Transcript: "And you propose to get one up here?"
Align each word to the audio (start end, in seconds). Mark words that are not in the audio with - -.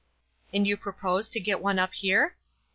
"And 0.51 0.65
you 0.65 0.77
propose 0.77 1.29
to 1.29 1.39
get 1.39 1.59
one 1.61 1.77
up 1.77 1.93
here?" 1.93 2.35